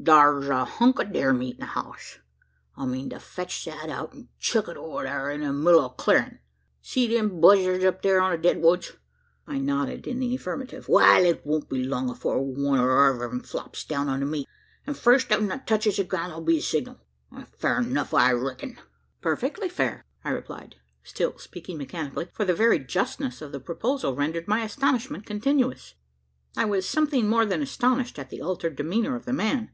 Thur's 0.00 0.46
a 0.48 0.64
hunk 0.64 1.00
o' 1.00 1.04
deer 1.04 1.32
meat 1.34 1.54
in 1.56 1.60
the 1.60 1.66
house: 1.66 2.20
I 2.76 2.86
mean 2.86 3.10
to 3.10 3.18
fetch 3.18 3.64
that 3.64 3.90
out, 3.90 4.12
and 4.14 4.28
chuck 4.38 4.68
it 4.68 4.76
over 4.76 5.04
thur, 5.04 5.30
into 5.32 5.48
the 5.48 5.52
middle 5.52 5.80
o' 5.80 5.88
the 5.88 5.94
clarin'. 5.98 6.34
Ye 6.38 6.38
see 6.80 7.14
them 7.14 7.40
buzzarts 7.40 7.84
up 7.84 8.02
thur 8.02 8.20
on 8.20 8.30
the 8.30 8.38
dead 8.38 8.62
woods?" 8.62 8.92
I 9.48 9.58
nodded 9.58 10.06
in 10.06 10.20
the 10.20 10.36
affirmative. 10.36 10.88
"Wal 10.88 11.24
it 11.24 11.44
won't 11.44 11.68
be 11.68 11.82
long 11.82 12.08
afore 12.08 12.40
one 12.40 12.78
or 12.78 13.10
other 13.12 13.24
o' 13.24 13.28
them 13.28 13.40
flops 13.42 13.84
down 13.84 14.06
to 14.06 14.24
the 14.24 14.30
meat; 14.30 14.46
an' 14.86 14.92
the 14.92 14.98
first 14.98 15.32
o' 15.32 15.34
'em 15.34 15.48
that 15.48 15.66
touches 15.66 15.96
ground, 15.98 16.30
that'll 16.30 16.42
be 16.44 16.54
the 16.54 16.60
signal. 16.62 17.00
That's 17.32 17.50
fair 17.58 17.80
enuf, 17.80 18.14
I 18.14 18.30
reck'n?" 18.32 18.78
"Perfectly 19.20 19.68
fair," 19.68 20.04
I 20.24 20.30
replied, 20.30 20.76
still 21.02 21.36
speaking 21.38 21.76
mechanically 21.76 22.28
for 22.32 22.44
the 22.44 22.54
very 22.54 22.78
justness 22.78 23.42
of 23.42 23.50
the 23.50 23.60
proposal 23.60 24.14
rendered 24.14 24.46
my 24.46 24.62
astonishment 24.62 25.26
continuous. 25.26 25.96
I 26.56 26.66
was 26.66 26.88
something 26.88 27.28
more 27.28 27.44
than 27.44 27.62
astonished 27.62 28.16
at 28.18 28.30
the 28.30 28.40
altered 28.40 28.76
demeanour 28.76 29.16
of 29.16 29.24
the 29.24 29.32
man. 29.34 29.72